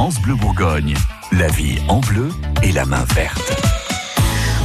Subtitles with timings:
[0.00, 0.94] France Bleu Bourgogne.
[1.30, 2.30] La vie en bleu
[2.62, 3.52] et la main verte.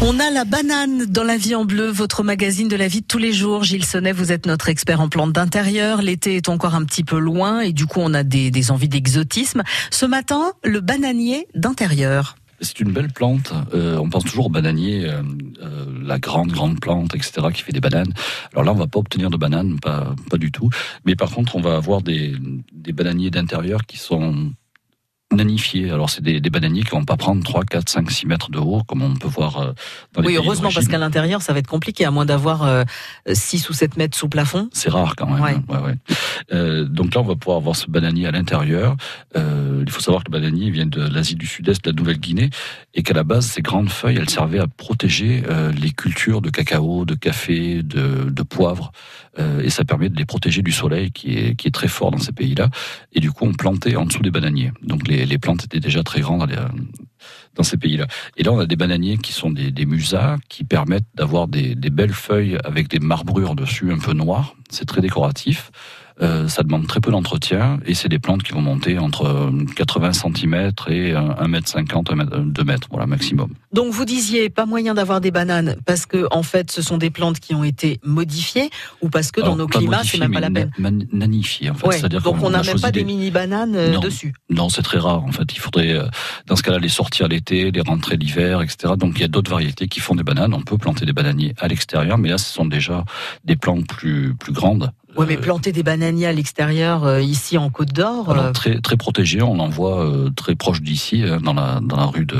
[0.00, 3.06] On a la banane dans la vie en bleu, votre magazine de la vie de
[3.06, 3.64] tous les jours.
[3.64, 6.00] Gilles Sonnet, vous êtes notre expert en plantes d'intérieur.
[6.00, 8.88] L'été est encore un petit peu loin et du coup on a des, des envies
[8.88, 9.64] d'exotisme.
[9.90, 12.36] Ce matin, le bananier d'intérieur.
[12.60, 13.52] C'est une belle plante.
[13.74, 15.22] Euh, on pense toujours au bananier, euh,
[15.60, 18.12] euh, la grande, grande plante, etc., qui fait des bananes.
[18.52, 20.70] Alors là, on va pas obtenir de bananes, pas, pas du tout.
[21.04, 22.32] Mais par contre, on va avoir des,
[22.72, 24.52] des bananiers d'intérieur qui sont
[25.32, 25.90] nanifiés.
[25.90, 28.58] Alors, c'est des, des, bananiers qui vont pas prendre 3, 4, 5, 6 mètres de
[28.58, 29.72] haut, comme on peut voir euh,
[30.14, 32.84] dans les Oui, heureusement, parce qu'à l'intérieur, ça va être compliqué, à moins d'avoir euh,
[33.30, 34.68] 6 ou 7 mètres sous plafond.
[34.72, 35.42] C'est rare quand même.
[35.42, 35.56] Ouais.
[35.68, 35.94] Ouais, ouais.
[36.52, 38.96] Euh, donc là, on va pouvoir avoir ce bananier à l'intérieur.
[39.36, 42.50] Euh, il faut savoir que le bananier vient de l'Asie du Sud-Est, de la Nouvelle-Guinée,
[42.94, 46.50] et qu'à la base, ces grandes feuilles, elles servaient à protéger euh, les cultures de
[46.50, 48.92] cacao, de café, de, poivre,
[49.62, 52.70] et ça permet de les protéger du soleil qui est, très fort dans ces pays-là.
[53.12, 54.70] Et du coup, on plantait en dessous des bananiers.
[54.82, 56.48] Donc les, plantes étaient déjà très grandes
[57.54, 58.06] dans ces pays-là.
[58.36, 61.74] Et là, on a des bananiers qui sont des, des musas, qui permettent d'avoir des,
[61.74, 64.54] des belles feuilles avec des marbrures dessus un peu noires.
[64.70, 65.70] C'est très décoratif.
[66.22, 69.50] Euh, ça demande très peu d'entretien et c'est des plantes qui vont monter entre euh,
[69.76, 70.54] 80 cm
[70.88, 73.50] et 1m50, 1m, 2 mètres, voilà, maximum.
[73.74, 77.10] Donc vous disiez pas moyen d'avoir des bananes parce que en fait ce sont des
[77.10, 78.70] plantes qui ont été modifiées
[79.02, 80.70] ou parce que dans Alors, nos climats c'est même pas la peine.
[80.78, 81.86] na- man- nanifié, en fait.
[81.86, 84.00] Ouais, C'est-à-dire donc on n'a même pas des des- mini bananes euh, Non.
[84.00, 84.32] dessus.
[84.48, 85.52] Non, c'est très rare en fait.
[85.54, 86.06] Il faudrait, euh,
[86.46, 88.94] dans ce cas-là, les sortir l'été, les rentrer l'hiver, etc.
[88.96, 90.54] Donc il y a d'autres variétés qui font des bananes.
[90.54, 93.04] On peut planter des bananiers à l'extérieur, mais là, ce sont déjà
[93.44, 94.92] des plantes plus plus grandes.
[95.16, 98.30] Ouais, mais planter des bananiers à l'extérieur euh, ici en Côte d'Or.
[98.30, 99.42] alors, euh, très très protégées.
[99.42, 102.36] On en voit euh, très proche d'ici, euh, dans la dans la rue de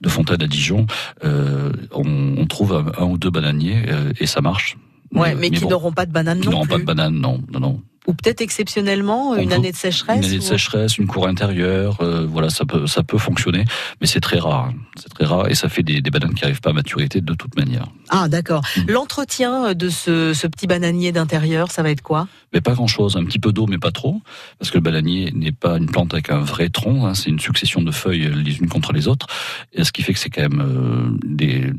[0.00, 0.86] de Fontaine à Dijon.
[1.24, 4.76] Euh, on, on trouve un, un ou deux bananiers euh, et ça marche.
[5.14, 6.70] ouais, mais, qui bon, n'auront pas de bananes qui non n'auront plus.
[6.72, 7.80] pas de bananes, non, non, non.
[8.08, 10.18] Ou peut-être exceptionnellement On une peut- année de sécheresse.
[10.18, 13.64] Une année de sécheresse, une cour intérieure, euh, voilà, ça peut, ça peut fonctionner,
[14.00, 14.70] mais c'est très rare.
[14.70, 14.74] hein.
[14.96, 17.34] C'est très rare et ça fait des, des bananes qui n'arrivent pas à maturité de
[17.34, 17.86] toute manière.
[18.08, 18.62] Ah d'accord.
[18.76, 18.90] Mm.
[18.90, 22.26] L'entretien de ce, ce petit bananier d'intérieur, ça va être quoi?
[22.52, 24.20] Mais pas grand-chose, un petit peu d'eau, mais pas trop,
[24.58, 27.40] parce que le bananier n'est pas une plante avec un vrai tronc, hein, c'est une
[27.40, 29.26] succession de feuilles les unes contre les autres,
[29.72, 31.72] et ce qui fait que c'est quand même euh, des,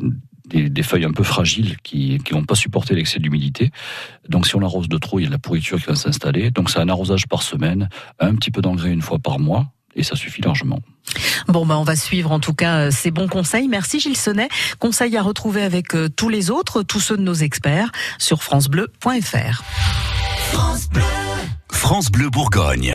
[0.46, 3.72] des, des feuilles un peu fragiles qui qui vont pas supporter l'excès d'humidité.
[4.30, 6.52] Donc si on l'arrose de trop, il y a de la pourriture qui va s'installer.
[6.52, 7.90] Donc c'est un arrosage par semaine,
[8.20, 10.80] un petit peu d'engrais une fois par mois, et ça suffit largement.
[11.48, 13.68] Bon, bah, on va suivre en tout cas euh, ces bons conseils.
[13.68, 14.50] Merci Gilles Sonnet.
[14.80, 19.64] Conseils à retrouver avec euh, tous les autres, tous ceux de nos experts sur francebleu.fr.
[21.70, 22.92] France Bleu Bourgogne.